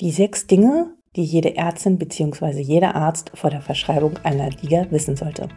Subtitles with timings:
[0.00, 2.60] Die sechs Dinge, die jede Ärztin bzw.
[2.60, 5.48] jeder Arzt vor der Verschreibung einer Liga wissen sollte.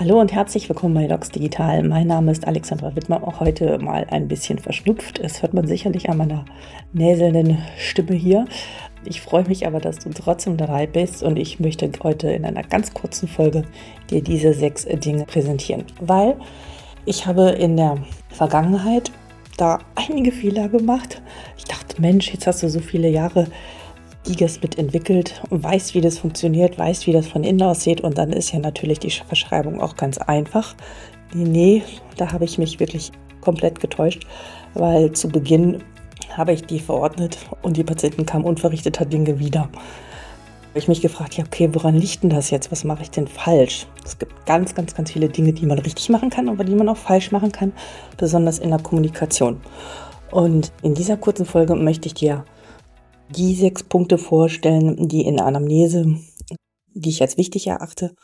[0.00, 1.84] Hallo und herzlich willkommen bei Docs Digital.
[1.84, 5.20] Mein Name ist Alexandra Wittmer, auch heute mal ein bisschen verschnupft.
[5.20, 6.44] Es hört man sicherlich an meiner
[6.92, 8.46] näselnden Stimme hier.
[9.04, 12.64] Ich freue mich aber, dass du trotzdem dabei bist und ich möchte heute in einer
[12.64, 13.62] ganz kurzen Folge
[14.10, 16.34] dir diese sechs Dinge präsentieren, weil
[17.04, 17.98] ich habe in der
[18.28, 19.12] Vergangenheit
[19.58, 21.20] da einige Fehler gemacht.
[21.56, 23.48] Ich dachte, Mensch, jetzt hast du so viele Jahre
[24.26, 28.32] Digas mitentwickelt und weißt, wie das funktioniert, weißt, wie das von innen aussieht und dann
[28.32, 30.74] ist ja natürlich die Verschreibung auch ganz einfach.
[31.34, 31.82] Nee,
[32.16, 34.26] da habe ich mich wirklich komplett getäuscht,
[34.74, 35.82] weil zu Beginn
[36.36, 39.68] habe ich die verordnet und die Patienten kamen unverrichteter Dinge wieder
[40.68, 42.70] habe ich mich gefragt, ja, okay, woran liegt denn das jetzt?
[42.70, 43.86] Was mache ich denn falsch?
[44.04, 46.88] Es gibt ganz, ganz, ganz viele Dinge, die man richtig machen kann, aber die man
[46.88, 47.72] auch falsch machen kann,
[48.16, 49.60] besonders in der Kommunikation.
[50.30, 52.44] Und in dieser kurzen Folge möchte ich dir
[53.30, 56.18] die sechs Punkte vorstellen, die in Anamnese,
[56.94, 58.14] die ich als wichtig erachte,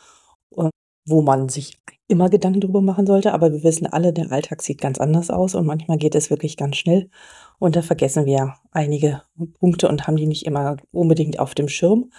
[1.07, 3.33] wo man sich immer Gedanken darüber machen sollte.
[3.33, 6.57] Aber wir wissen alle, der Alltag sieht ganz anders aus und manchmal geht es wirklich
[6.57, 7.09] ganz schnell.
[7.59, 9.21] Und da vergessen wir einige
[9.59, 12.11] Punkte und haben die nicht immer unbedingt auf dem Schirm.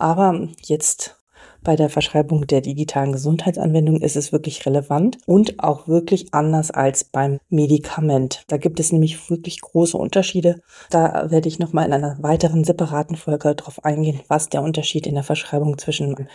[0.00, 1.20] Aber jetzt
[1.62, 7.04] bei der Verschreibung der digitalen Gesundheitsanwendung ist es wirklich relevant und auch wirklich anders als
[7.04, 8.44] beim Medikament.
[8.48, 10.62] Da gibt es nämlich wirklich große Unterschiede.
[10.88, 15.14] Da werde ich nochmal in einer weiteren separaten Folge darauf eingehen, was der Unterschied in
[15.14, 16.28] der Verschreibung zwischen einem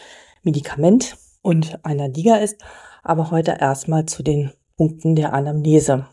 [0.44, 2.58] Medikament und einer Liga ist.
[3.02, 6.06] Aber heute erstmal zu den Punkten der Anamnese.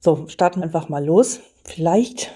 [0.00, 1.40] So, starten wir einfach mal los.
[1.64, 2.30] Vielleicht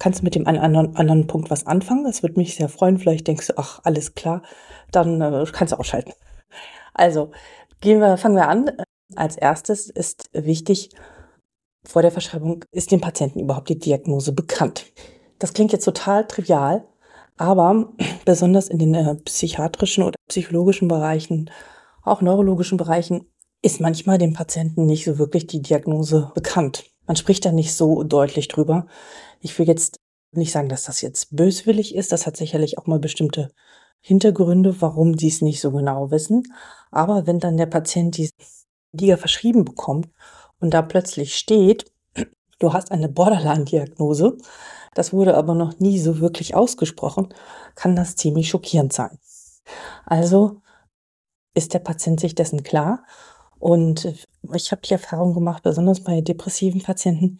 [0.00, 2.02] kannst du mit dem einen anderen, anderen Punkt was anfangen.
[2.02, 2.98] Das würde mich sehr freuen.
[2.98, 4.42] Vielleicht denkst du, ach, alles klar,
[4.90, 6.12] dann äh, kannst du ausschalten.
[6.94, 7.30] Also,
[7.80, 8.72] gehen wir, fangen wir an.
[9.14, 10.90] Als erstes ist wichtig,
[11.84, 14.86] vor der Verschreibung ist dem Patienten überhaupt die Diagnose bekannt.
[15.38, 16.84] Das klingt jetzt total trivial,
[17.36, 17.92] aber
[18.24, 21.50] besonders in den äh, psychiatrischen oder psychologischen Bereichen,
[22.02, 23.26] auch neurologischen Bereichen,
[23.62, 26.84] ist manchmal dem Patienten nicht so wirklich die Diagnose bekannt.
[27.10, 28.86] Man spricht da nicht so deutlich drüber.
[29.40, 29.98] Ich will jetzt
[30.30, 32.12] nicht sagen, dass das jetzt böswillig ist.
[32.12, 33.50] Das hat sicherlich auch mal bestimmte
[34.00, 36.44] Hintergründe, warum die es nicht so genau wissen.
[36.92, 38.30] Aber wenn dann der Patient die
[38.92, 40.08] Liga verschrieben bekommt
[40.60, 41.90] und da plötzlich steht,
[42.60, 44.38] du hast eine Borderline-Diagnose,
[44.94, 47.34] das wurde aber noch nie so wirklich ausgesprochen,
[47.74, 49.18] kann das ziemlich schockierend sein.
[50.06, 50.62] Also
[51.56, 53.04] ist der Patient sich dessen klar
[53.58, 57.38] und ich habe die Erfahrung gemacht, besonders bei depressiven Patienten,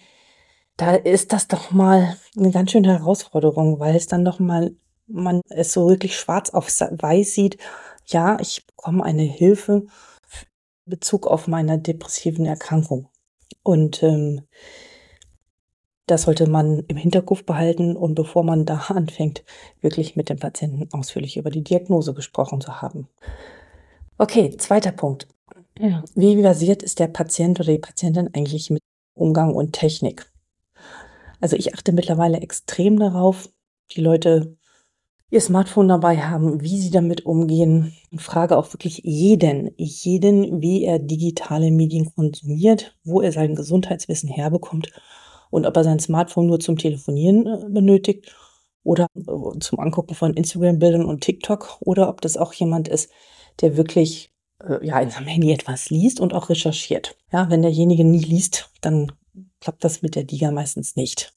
[0.76, 4.72] da ist das doch mal eine ganz schöne Herausforderung, weil es dann doch mal
[5.12, 7.58] man es so wirklich schwarz auf weiß sieht.
[8.06, 9.86] Ja, ich bekomme eine Hilfe
[10.86, 13.08] in Bezug auf meine depressiven Erkrankung.
[13.62, 14.42] Und ähm,
[16.06, 19.44] das sollte man im Hinterkopf behalten und bevor man da anfängt,
[19.80, 23.08] wirklich mit dem Patienten ausführlich über die Diagnose gesprochen zu haben.
[24.18, 25.28] Okay, zweiter Punkt.
[26.14, 28.82] Wie versiert ist der Patient oder die Patientin eigentlich mit
[29.14, 30.30] Umgang und Technik?
[31.40, 33.48] Also ich achte mittlerweile extrem darauf,
[33.92, 34.56] die Leute
[35.30, 40.84] ihr Smartphone dabei haben, wie sie damit umgehen und frage auch wirklich jeden, jeden, wie
[40.84, 44.90] er digitale Medien konsumiert, wo er sein Gesundheitswissen herbekommt
[45.50, 48.34] und ob er sein Smartphone nur zum Telefonieren äh, benötigt
[48.82, 53.10] oder äh, zum Angucken von Instagram-Bildern und TikTok oder ob das auch jemand ist,
[53.60, 57.16] der wirklich äh, ja, in seinem Handy etwas liest und auch recherchiert.
[57.32, 59.12] Ja, wenn derjenige nie liest, dann
[59.60, 61.34] klappt das mit der Diga meistens nicht.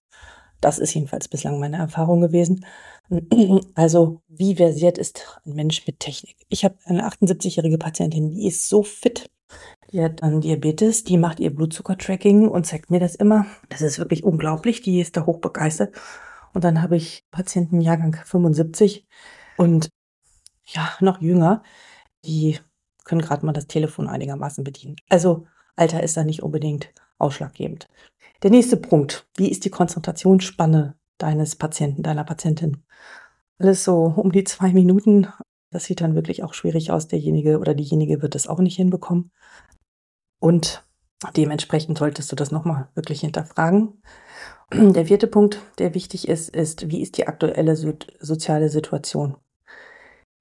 [0.61, 2.65] Das ist jedenfalls bislang meine Erfahrung gewesen.
[3.75, 6.37] Also, wie versiert ist ein Mensch mit Technik?
[6.47, 9.29] Ich habe eine 78-jährige Patientin, die ist so fit.
[9.91, 13.45] Die hat dann Diabetes, die macht ihr Blutzucker-Tracking und zeigt mir das immer.
[13.69, 15.93] Das ist wirklich unglaublich, die ist da hochbegeistert.
[16.53, 19.05] Und dann habe ich Patienten Jahrgang 75
[19.57, 19.89] und
[20.65, 21.61] ja, noch jünger,
[22.25, 22.57] die
[23.03, 24.95] können gerade mal das Telefon einigermaßen bedienen.
[25.09, 27.87] Also Alter ist da nicht unbedingt ausschlaggebend.
[28.43, 29.27] Der nächste Punkt.
[29.35, 32.83] Wie ist die Konzentrationsspanne deines Patienten, deiner Patientin?
[33.57, 35.27] Alles so um die zwei Minuten.
[35.71, 37.07] Das sieht dann wirklich auch schwierig aus.
[37.07, 39.31] Derjenige oder diejenige wird das auch nicht hinbekommen.
[40.39, 40.85] Und
[41.37, 44.01] dementsprechend solltest du das nochmal wirklich hinterfragen.
[44.73, 49.37] Der vierte Punkt, der wichtig ist, ist, wie ist die aktuelle soziale Situation?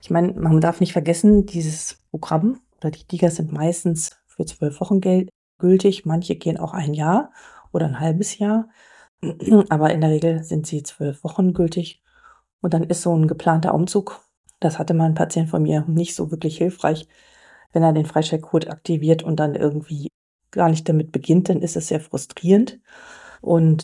[0.00, 4.80] Ich meine, man darf nicht vergessen, dieses Programm oder die Digas sind meistens für zwölf
[4.80, 5.00] Wochen
[5.58, 6.04] gültig.
[6.04, 7.32] Manche gehen auch ein Jahr
[7.72, 8.68] oder ein halbes Jahr.
[9.70, 12.02] Aber in der Regel sind sie zwölf Wochen gültig.
[12.60, 14.20] Und dann ist so ein geplanter Umzug.
[14.60, 17.08] Das hatte mal ein Patient von mir nicht so wirklich hilfreich.
[17.72, 20.08] Wenn er den Freistellcode aktiviert und dann irgendwie
[20.50, 22.78] gar nicht damit beginnt, dann ist es sehr frustrierend.
[23.40, 23.82] Und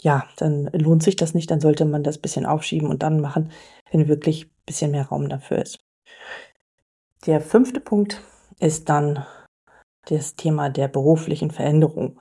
[0.00, 3.52] ja, dann lohnt sich das nicht, dann sollte man das bisschen aufschieben und dann machen,
[3.90, 5.78] wenn wirklich bisschen mehr Raum dafür ist.
[7.26, 8.22] Der fünfte Punkt
[8.60, 9.26] ist dann
[10.08, 12.20] das Thema der beruflichen Veränderung.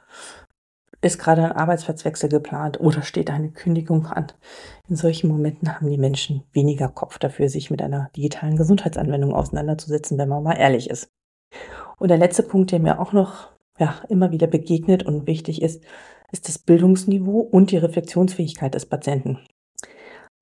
[0.99, 4.31] Ist gerade ein Arbeitsplatzwechsel geplant oder steht eine Kündigung an?
[4.89, 10.17] In solchen Momenten haben die Menschen weniger Kopf dafür, sich mit einer digitalen Gesundheitsanwendung auseinanderzusetzen,
[10.17, 11.07] wenn man mal ehrlich ist.
[11.97, 15.83] Und der letzte Punkt, der mir auch noch ja, immer wieder begegnet und wichtig ist,
[16.31, 19.37] ist das Bildungsniveau und die Reflexionsfähigkeit des Patienten.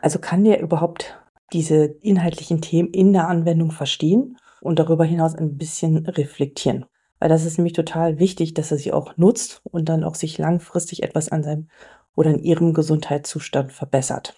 [0.01, 1.19] Also kann der überhaupt
[1.51, 6.85] diese inhaltlichen Themen in der Anwendung verstehen und darüber hinaus ein bisschen reflektieren.
[7.19, 10.37] Weil das ist nämlich total wichtig, dass er sie auch nutzt und dann auch sich
[10.37, 11.69] langfristig etwas an seinem
[12.15, 14.35] oder in ihrem Gesundheitszustand verbessert.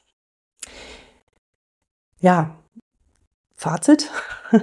[2.19, 2.57] Ja,
[3.55, 4.11] Fazit.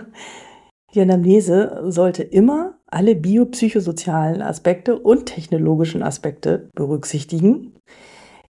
[0.94, 7.74] Die Anamnese sollte immer alle biopsychosozialen Aspekte und technologischen Aspekte berücksichtigen.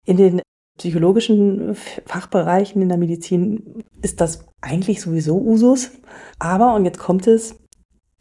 [0.06, 0.42] In den
[0.78, 1.76] psychologischen
[2.06, 5.92] Fachbereichen in der Medizin ist das eigentlich sowieso Usus.
[6.40, 7.56] Aber, und jetzt kommt es,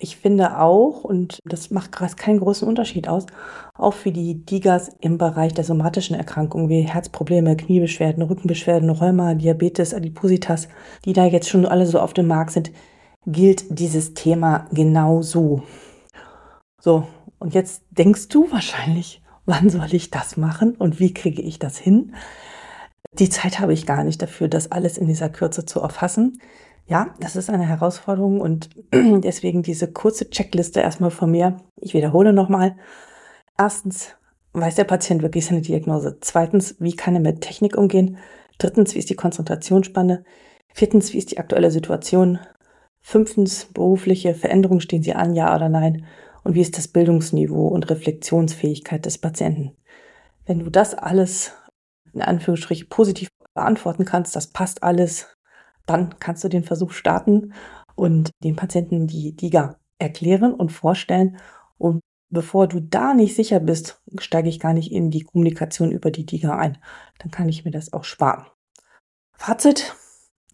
[0.00, 3.26] ich finde auch, und das macht keinen großen Unterschied aus,
[3.74, 9.94] auch für die Digas im Bereich der somatischen Erkrankungen wie Herzprobleme, Kniebeschwerden, Rückenbeschwerden, Rheuma, Diabetes,
[9.94, 10.68] Adipositas,
[11.04, 12.72] die da jetzt schon alle so auf dem Markt sind,
[13.26, 15.62] gilt dieses Thema genauso.
[16.80, 17.06] So,
[17.38, 21.78] und jetzt denkst du wahrscheinlich, wann soll ich das machen und wie kriege ich das
[21.78, 22.14] hin?
[23.18, 26.40] Die Zeit habe ich gar nicht dafür, das alles in dieser Kürze zu erfassen.
[26.86, 31.58] Ja, das ist eine Herausforderung und deswegen diese kurze Checkliste erstmal von mir.
[31.80, 32.76] Ich wiederhole nochmal.
[33.56, 34.16] Erstens,
[34.52, 36.18] weiß der Patient wirklich seine Diagnose?
[36.20, 38.18] Zweitens, wie kann er mit Technik umgehen?
[38.58, 40.24] Drittens, wie ist die Konzentrationsspanne?
[40.72, 42.38] Viertens, wie ist die aktuelle Situation?
[43.00, 46.06] Fünftens, berufliche Veränderungen stehen Sie an, ja oder nein?
[46.44, 49.76] Und wie ist das Bildungsniveau und Reflexionsfähigkeit des Patienten?
[50.46, 51.52] Wenn du das alles
[52.12, 55.36] in Anführungsstrichen positiv beantworten kannst, das passt alles,
[55.86, 57.54] dann kannst du den Versuch starten
[57.96, 61.38] und den Patienten die DIGA erklären und vorstellen.
[61.78, 62.00] Und
[62.30, 66.26] bevor du da nicht sicher bist, steige ich gar nicht in die Kommunikation über die
[66.26, 66.78] DIGA ein.
[67.18, 68.46] Dann kann ich mir das auch sparen.
[69.32, 69.94] Fazit,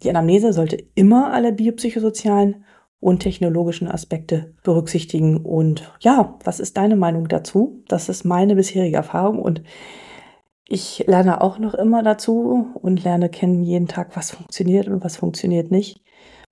[0.02, 2.64] die Anamnese sollte immer alle biopsychosozialen
[3.00, 5.38] und technologischen Aspekte berücksichtigen.
[5.38, 7.82] Und ja, was ist deine Meinung dazu?
[7.88, 9.62] Das ist meine bisherige Erfahrung und
[10.68, 15.16] ich lerne auch noch immer dazu und lerne kennen jeden Tag, was funktioniert und was
[15.16, 16.00] funktioniert nicht.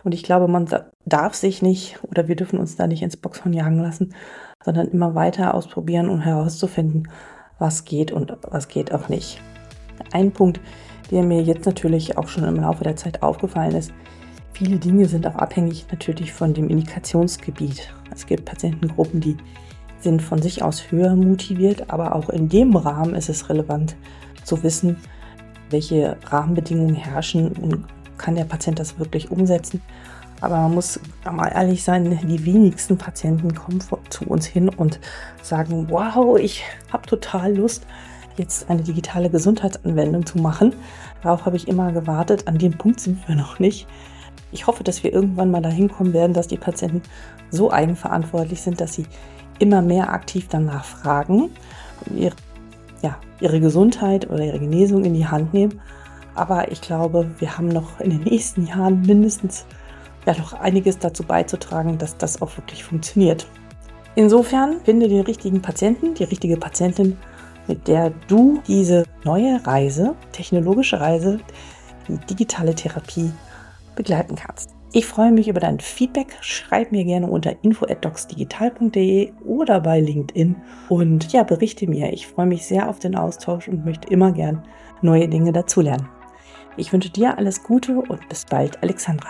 [0.03, 0.69] Und ich glaube, man
[1.05, 4.15] darf sich nicht oder wir dürfen uns da nicht ins Boxhorn jagen lassen,
[4.65, 7.09] sondern immer weiter ausprobieren, um herauszufinden,
[7.59, 9.41] was geht und was geht auch nicht.
[10.13, 10.61] Ein Punkt,
[11.11, 13.93] der mir jetzt natürlich auch schon im Laufe der Zeit aufgefallen ist.
[14.59, 17.95] Viele Dinge sind auch abhängig natürlich von dem Indikationsgebiet.
[18.13, 19.37] Es gibt Patientengruppen, die
[20.01, 23.95] sind von sich aus höher motiviert, aber auch in dem Rahmen ist es relevant
[24.43, 24.97] zu wissen,
[25.71, 27.85] welche Rahmenbedingungen herrschen und
[28.17, 29.81] kann der Patient das wirklich umsetzen.
[30.41, 33.81] Aber man muss mal ehrlich sein, die wenigsten Patienten kommen
[34.11, 34.99] zu uns hin und
[35.41, 37.87] sagen, wow, ich habe total Lust,
[38.37, 40.75] jetzt eine digitale Gesundheitsanwendung zu machen.
[41.23, 42.49] Darauf habe ich immer gewartet.
[42.49, 43.87] An dem Punkt sind wir noch nicht.
[44.53, 47.03] Ich hoffe, dass wir irgendwann mal dahin kommen werden, dass die Patienten
[47.51, 49.07] so eigenverantwortlich sind, dass sie
[49.59, 51.51] immer mehr aktiv danach fragen
[52.07, 52.37] und ihre,
[53.03, 55.81] ja, ihre Gesundheit oder ihre Genesung in die Hand nehmen.
[56.35, 59.67] Aber ich glaube, wir haben noch in den nächsten Jahren mindestens
[60.27, 63.49] ja noch einiges dazu beizutragen, dass das auch wirklich funktioniert.
[64.15, 67.17] Insofern finde den richtigen Patienten, die richtige Patientin
[67.69, 71.39] mit der du diese neue Reise, technologische Reise,
[72.09, 73.31] die digitale Therapie
[73.99, 74.75] begleiten kannst.
[74.93, 76.39] Ich freue mich über dein Feedback.
[76.41, 80.57] Schreib mir gerne unter info@docsdigital.de oder bei LinkedIn
[80.89, 82.11] und ja, berichte mir.
[82.15, 84.63] Ich freue mich sehr auf den Austausch und möchte immer gern
[85.03, 86.09] neue Dinge dazulernen.
[86.79, 89.29] Ich wünsche dir alles Gute und bis bald, Alexandra.